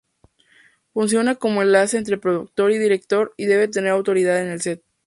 Funciona 0.93 1.35
como 1.35 1.61
enlace 1.61 1.95
entre 1.95 2.17
productor 2.17 2.71
y 2.71 2.79
director 2.79 3.35
y 3.37 3.45
debe 3.45 3.67
tener 3.67 3.91
autoridad 3.91 4.41
en 4.41 4.47
el 4.49 4.59
set. 4.59 4.83